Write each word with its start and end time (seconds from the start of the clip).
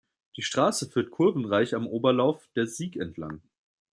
Die 0.35 0.41
Straße 0.41 0.89
führt 0.89 1.11
kurvenreich 1.11 1.75
am 1.75 1.85
Oberlauf 1.85 2.49
der 2.55 2.65
Sieg 2.65 2.95
entlang. 2.95 3.43